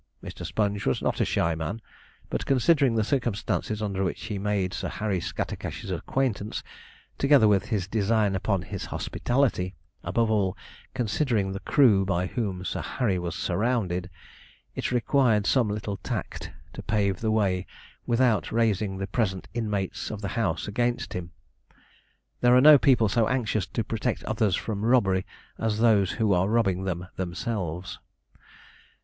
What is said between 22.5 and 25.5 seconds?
are no people so anxious to protect others from robbery